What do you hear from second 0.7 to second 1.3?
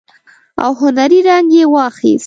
هنري